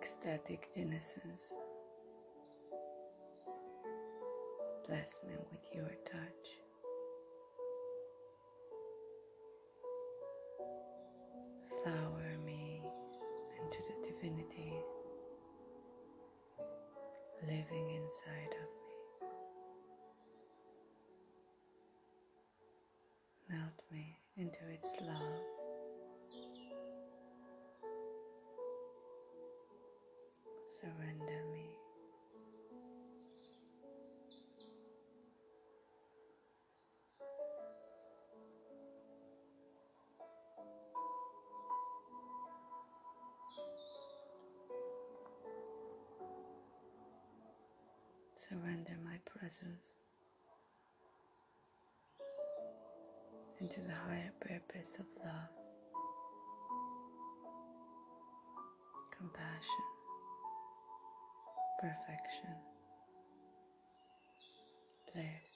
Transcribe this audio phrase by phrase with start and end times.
[0.00, 1.54] ecstatic innocence.
[4.88, 6.46] Bless me with your touch.
[11.82, 12.80] Flower me
[13.60, 14.72] into the divinity
[17.42, 19.28] living inside of me.
[23.50, 25.59] Melt me into its love.
[30.80, 31.66] Surrender me.
[48.48, 49.96] Surrender my presence
[53.60, 55.50] into the higher purpose of love,
[59.16, 59.99] compassion,
[61.80, 62.54] perfection,
[65.14, 65.49] bliss.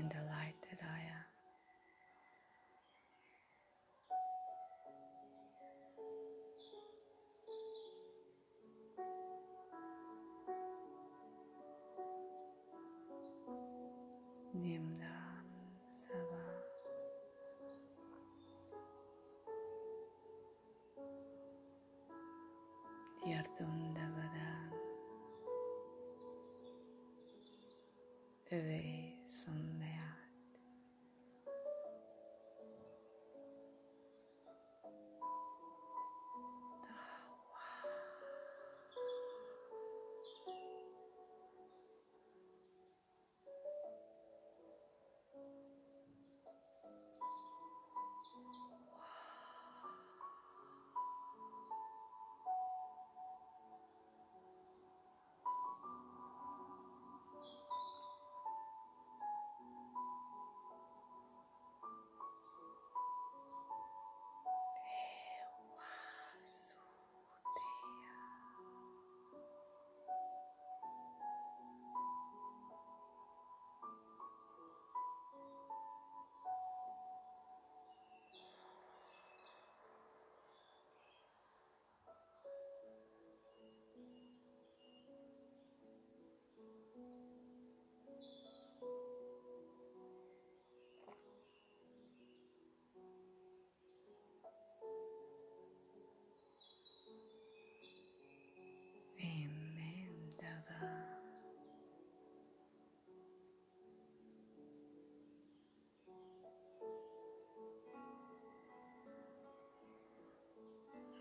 [0.00, 1.20] In the light that I uh,
[14.56, 14.62] am.
[14.62, 14.99] Nimdam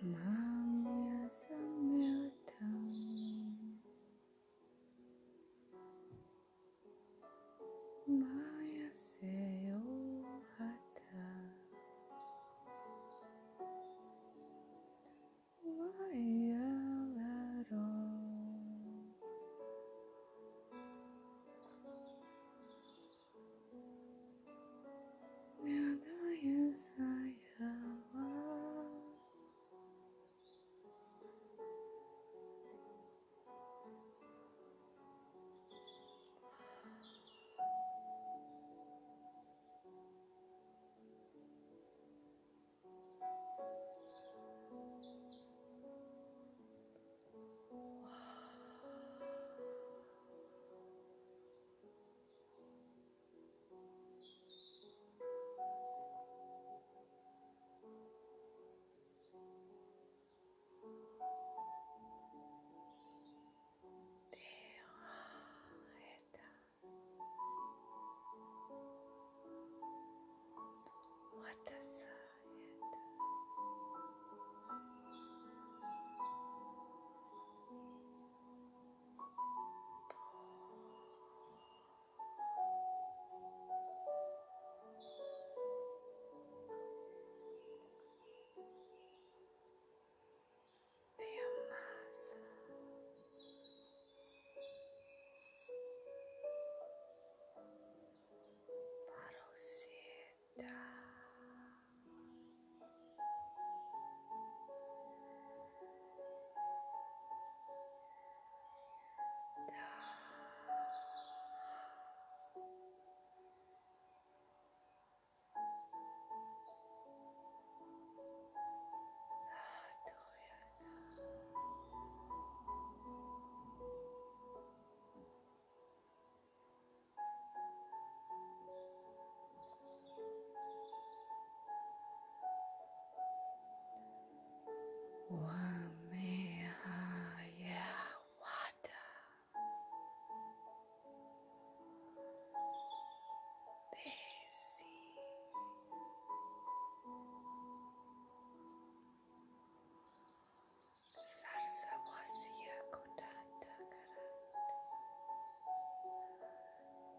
[0.02, 0.39] Mamya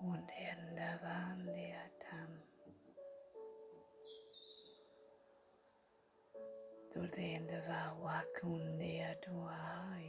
[0.01, 2.31] und Endavandiyatam.
[6.93, 10.00] Durende va wakundia duai.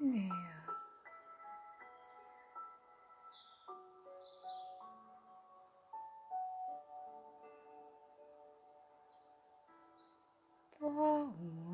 [0.00, 0.34] 你呀、
[10.80, 11.67] 啊，我。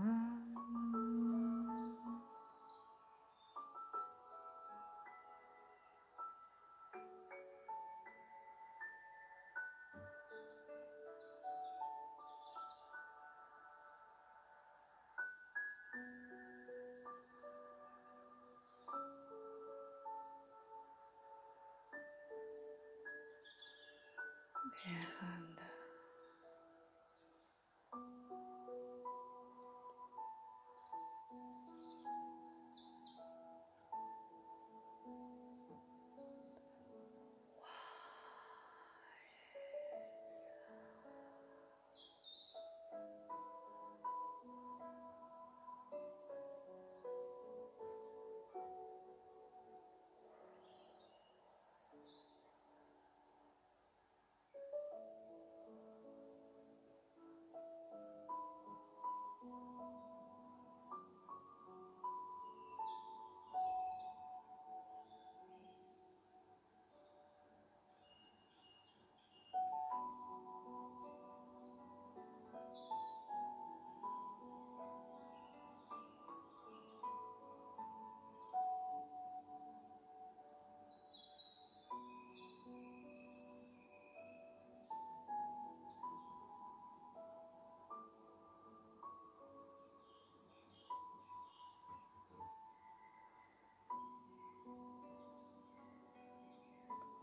[24.87, 25.54] Yeah.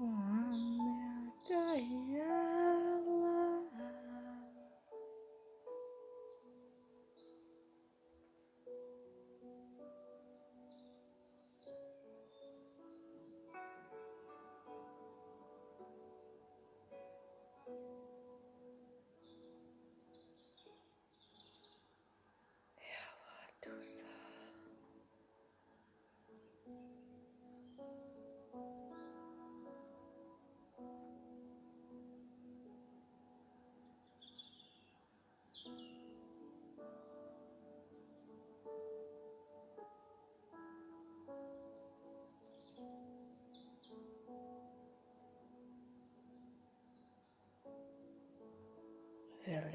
[0.02, 2.11] Behind Tusa.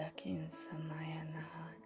[0.06, 1.85] Samaya nahatu.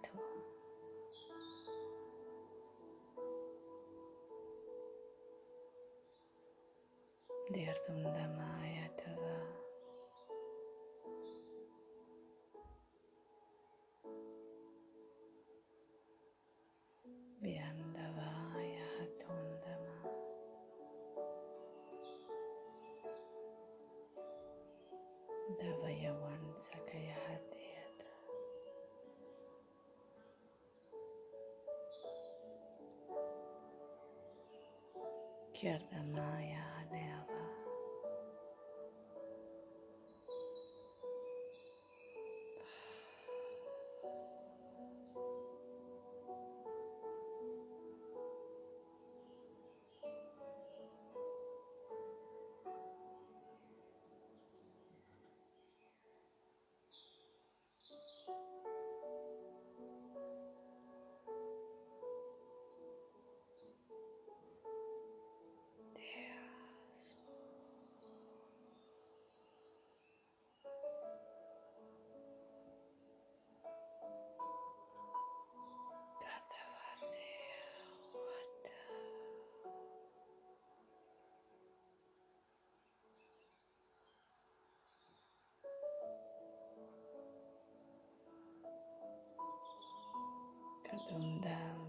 [91.11, 91.80] Dumdam Vayahande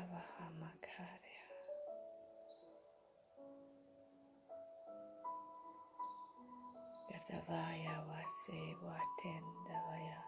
[0.00, 1.44] Yadavahamakaya
[7.12, 10.20] Yadavaya Vase Vatendavaya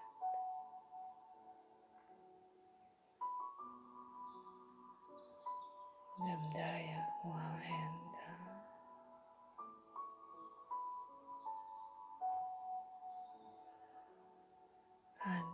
[6.20, 8.01] Namdaya Wahenda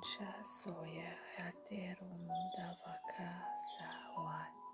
[0.01, 3.29] Pancha Soya Haterundavaka
[3.59, 4.68] Sawat.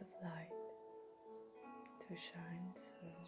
[0.00, 0.50] Of light
[2.00, 3.26] to shine through.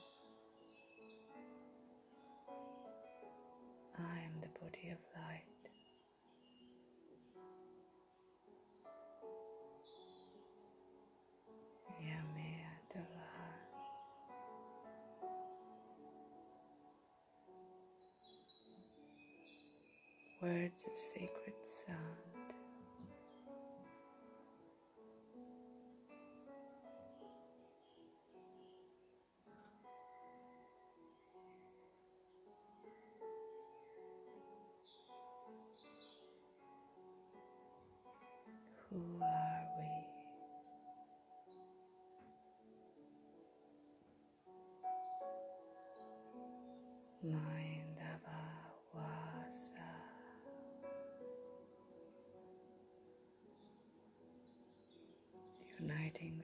[3.99, 5.45] I am the body of light.
[20.41, 22.28] Words of sacred sound.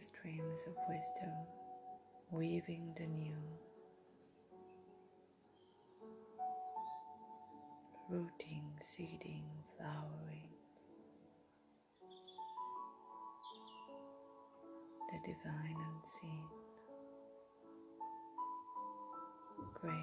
[0.01, 1.35] Streams of wisdom,
[2.31, 3.37] weaving the new,
[8.11, 8.65] rooting,
[8.97, 9.45] seeding,
[9.77, 10.51] flowering,
[15.11, 16.45] the divine unseen,
[19.75, 19.95] grace,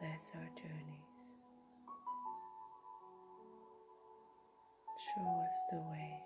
[0.00, 1.30] bless our journeys,
[4.98, 6.22] show us the way.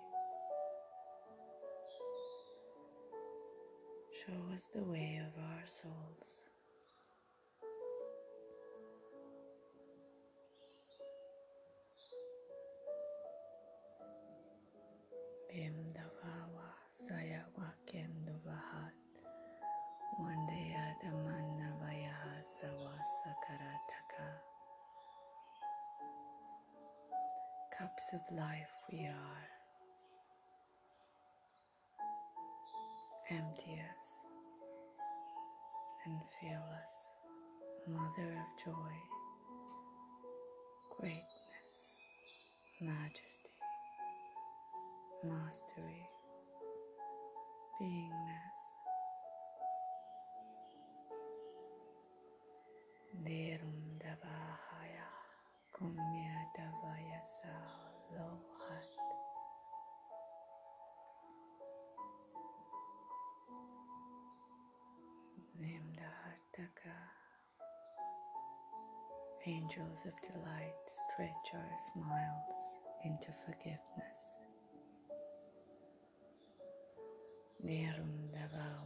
[4.29, 6.29] Show us the way of our souls.
[15.49, 18.93] Bimdavawa Sayawa Kenduvahat
[20.21, 22.13] Wandaya Damanavaya
[22.53, 24.29] Savasakarataka
[27.79, 29.47] Cups of life we are.
[33.31, 33.81] Empty
[36.09, 36.21] and
[36.73, 36.95] us,
[37.87, 38.95] Mother of joy,
[40.99, 41.71] greatness,
[42.81, 43.57] majesty,
[45.23, 46.07] mastery,
[47.81, 48.61] beingness.
[53.23, 55.09] Nirum Davahaya
[55.75, 56.39] Kumya
[69.47, 74.19] Angels of delight stretch our smiles into forgiveness.
[77.65, 78.83] Nirundava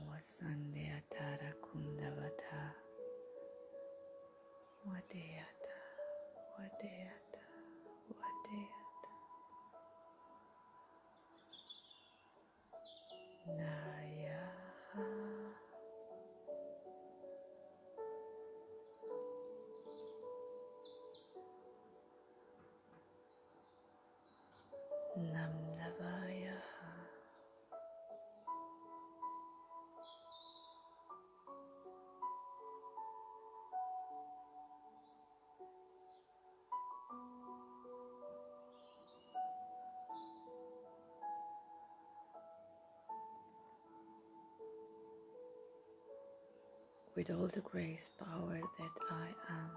[47.16, 49.70] With all the grace power that I am,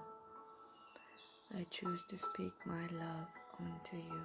[1.58, 3.28] I choose to speak my love
[3.60, 4.22] unto you.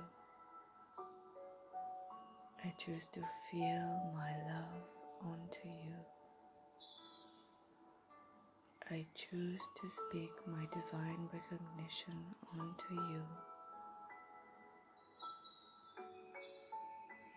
[2.64, 3.20] I choose to
[3.52, 4.88] feel my love
[5.26, 5.94] unto you.
[8.90, 12.16] I choose to speak my divine recognition
[12.54, 13.24] unto you.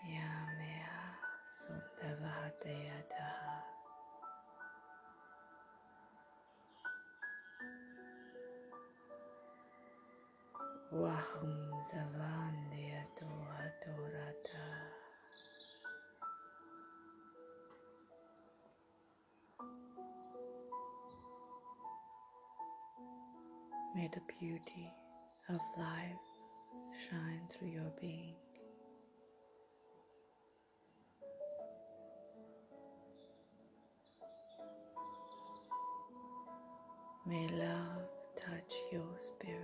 [0.07, 1.19] Yamea
[1.59, 3.74] Sundavahatayataha.
[10.95, 11.53] Wahum
[11.91, 14.67] Zavandiyatu Hatorata.
[23.97, 24.93] May the beauty
[25.49, 26.27] of life
[27.11, 28.35] shine through your being.
[37.27, 39.64] May love touch your spirit.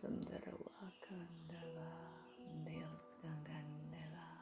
[0.00, 1.92] sundarawakan dala
[2.64, 4.32] nel dangdang dala.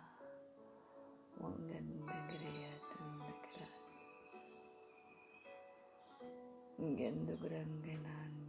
[1.42, 3.70] Wangan negeriya tan negara
[6.78, 8.48] gendu grang genan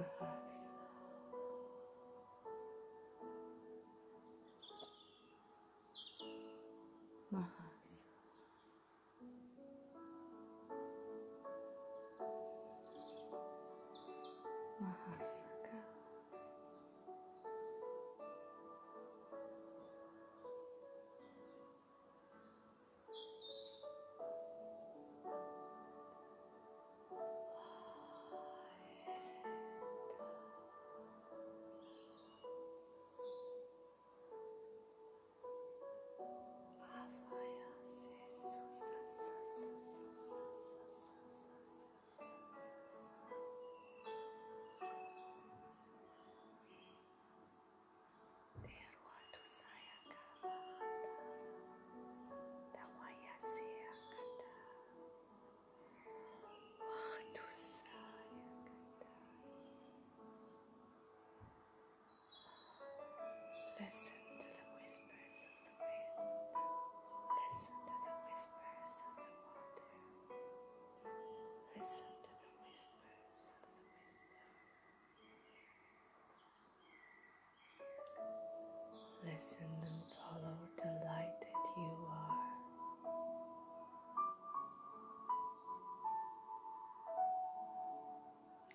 [0.00, 0.69] Mahasa Mahasa
[79.60, 82.38] and then follow the light that you are.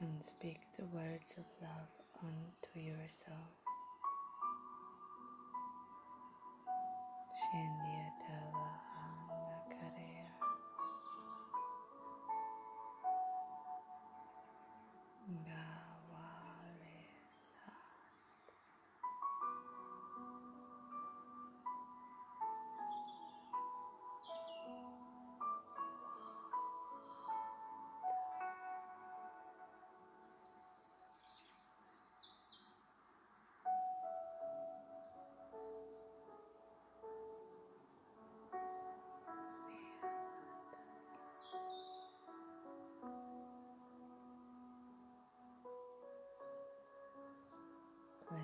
[0.01, 1.91] And speak the words of love
[2.23, 3.64] unto yourself.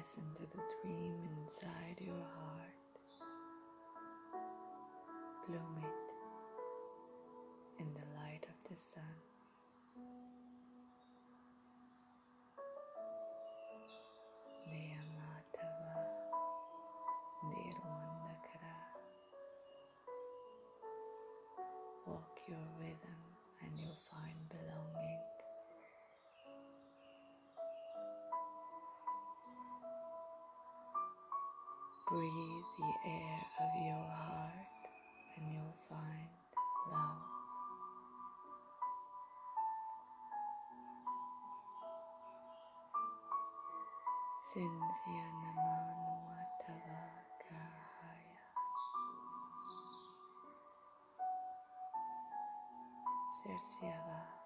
[0.02, 2.71] Listen to the dream inside your heart.
[32.12, 32.32] Breathe
[32.78, 34.84] the air of your heart
[35.38, 36.30] and you'll find
[36.92, 37.24] love.
[44.54, 47.02] Cynthia Namanwatava
[47.48, 48.44] Kahaya.
[53.40, 54.41] Cerciavasa.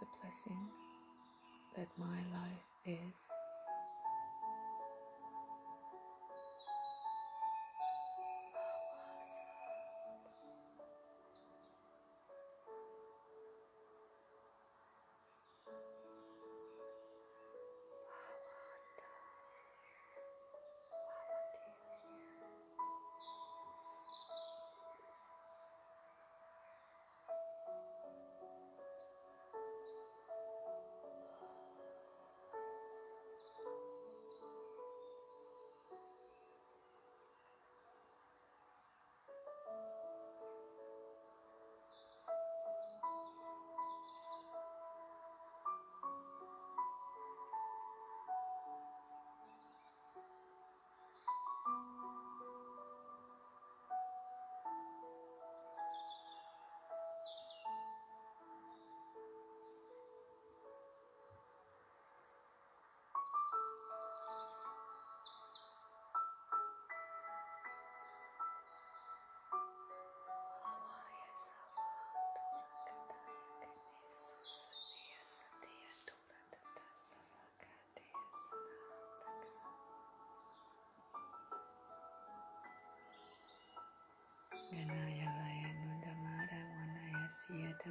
[0.00, 0.68] The blessing
[1.76, 3.31] that my life is.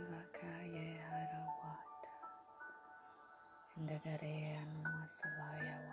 [0.10, 2.14] Makaya Harawata.
[3.78, 5.91] Indagare Anuma Savaya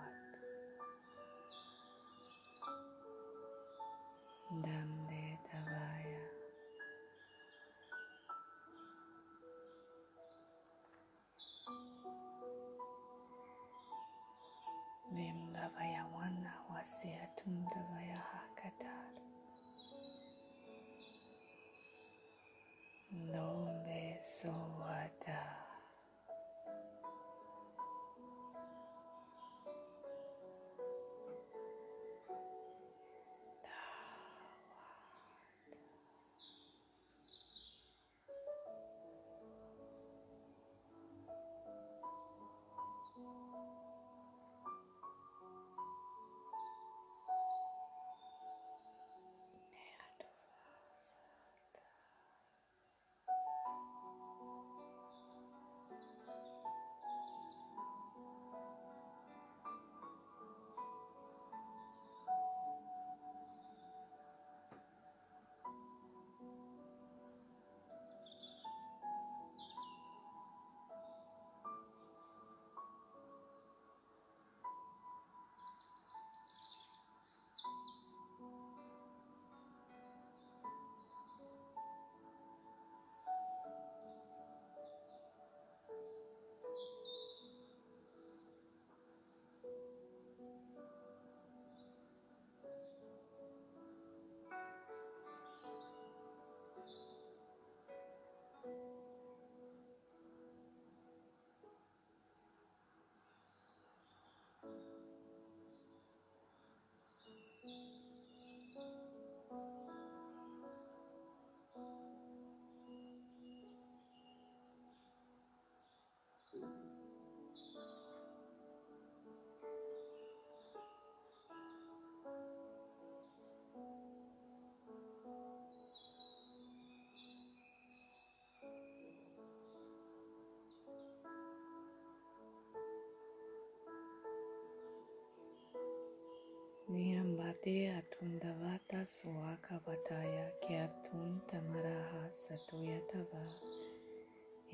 [137.69, 143.49] તે અથુંદવાતા સુઆકા વતાયા કેર્થુન તમારાહા સતુયતવા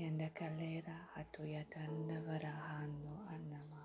[0.01, 3.83] yandakalela hatuyatandavarahanno annama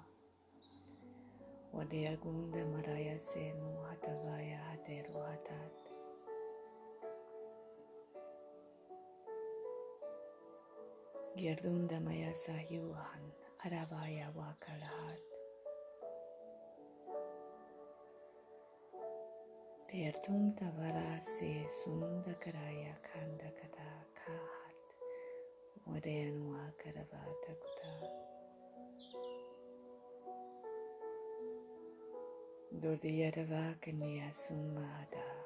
[1.77, 5.89] wadeyagunda maraya senu hatavaya hateru hatat
[11.41, 13.25] gyardunda maya sahiuhan
[13.65, 15.28] aravaya wakalahat
[19.89, 24.78] Pertum tavarase sunda karaya kanda kata kahat
[25.88, 27.93] Vadenwa karavata kuta
[32.82, 35.38] Durdiyadava kanya sumada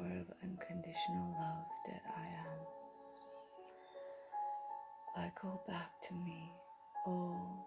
[0.00, 2.60] power of unconditional love that I am.
[5.24, 6.50] I call back to me
[7.06, 7.66] all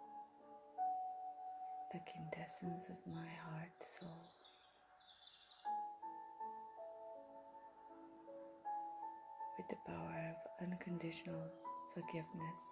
[1.92, 4.24] the quintessence of my heart soul.
[9.58, 11.52] With the power of unconditional
[11.94, 12.64] forgiveness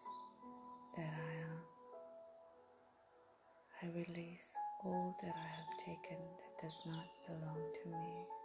[0.97, 1.59] that I am,
[3.83, 4.49] I release
[4.83, 8.40] all that I have taken that does not belong to me.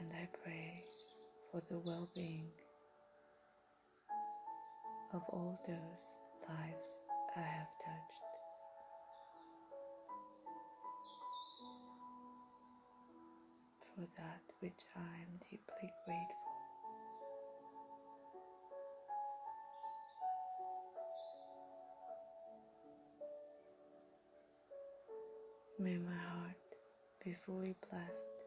[0.00, 0.84] And I pray
[1.50, 2.46] for the well being
[5.12, 6.88] of all those lives
[7.36, 8.22] I have touched.
[13.96, 16.58] For that which I am deeply grateful.
[25.80, 26.56] May my heart
[27.24, 28.37] be fully blessed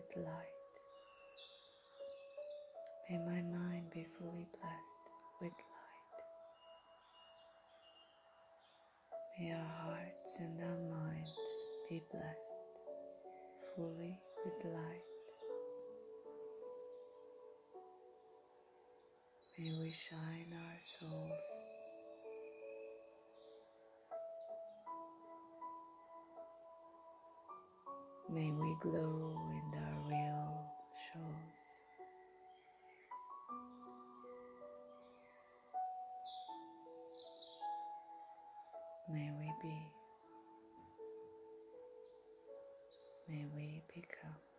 [0.00, 0.56] with light.
[3.10, 5.06] May my mind be fully blessed
[5.42, 6.18] with light.
[9.38, 11.30] May our hearts and our minds
[11.90, 12.56] be blessed
[13.76, 15.04] fully with light.
[19.58, 21.32] May we shine our souls.
[28.32, 29.89] May we glow in our
[31.12, 31.18] May
[39.36, 39.76] we be.
[43.28, 44.49] May we become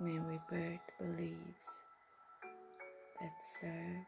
[0.00, 1.68] May we birth beliefs
[3.20, 4.06] that serve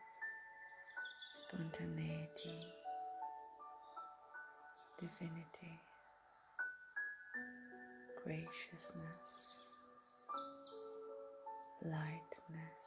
[1.32, 2.58] spontaneity,
[4.98, 5.80] divinity,
[8.24, 9.22] graciousness,
[11.84, 12.85] lightness.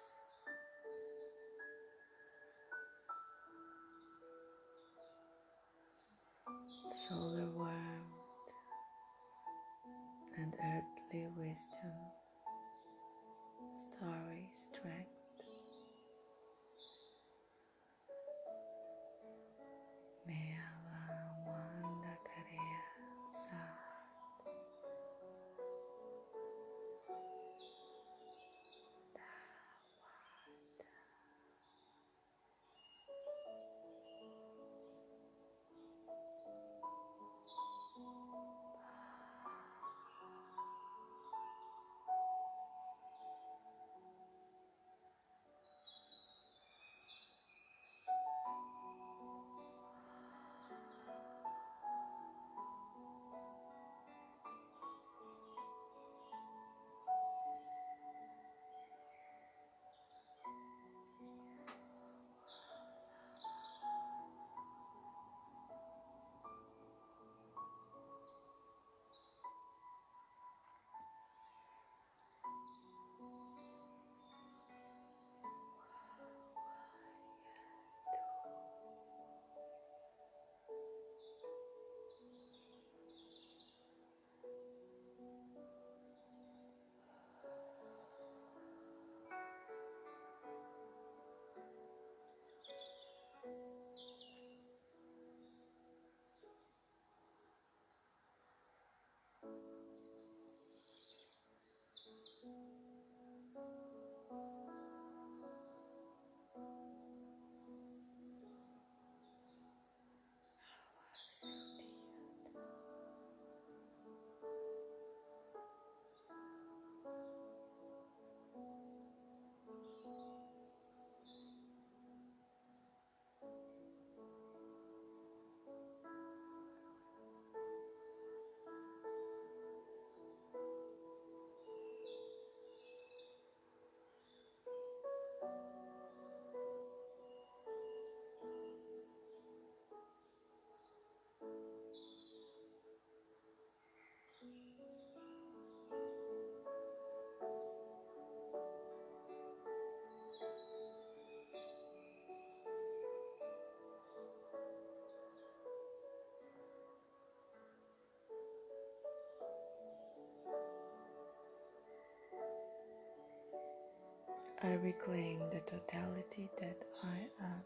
[164.61, 167.63] I reclaim the totality that I am.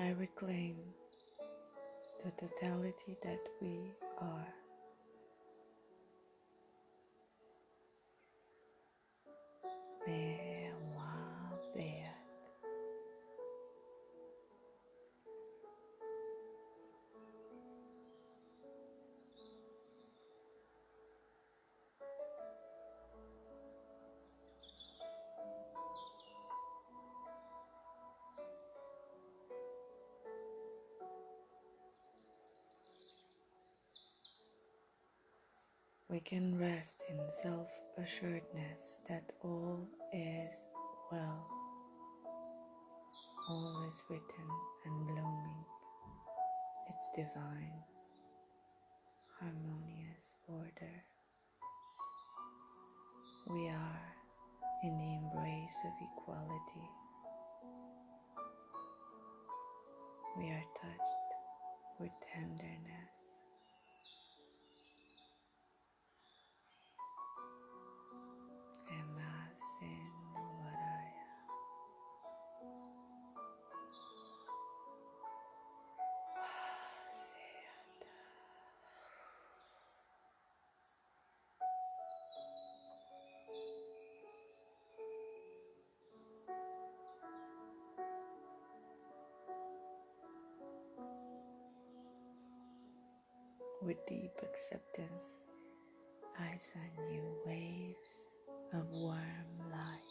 [0.00, 0.76] I reclaim
[2.24, 4.48] the totality that we are.
[10.06, 10.47] Me
[37.42, 37.68] self
[38.02, 40.56] assuredness that all is
[41.12, 41.46] well,
[43.48, 44.48] all is written
[44.86, 45.64] and blooming,
[46.88, 47.82] its divine,
[49.38, 51.04] harmonious order.
[53.46, 54.02] We are
[54.82, 56.88] in the embrace of equality.
[60.38, 61.30] We are touched
[62.00, 62.87] with tenderness.
[93.88, 95.32] With deep acceptance,
[96.38, 98.28] I send you waves
[98.74, 100.07] of warm light.